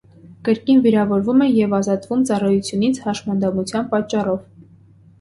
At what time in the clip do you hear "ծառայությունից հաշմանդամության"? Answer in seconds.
2.33-3.89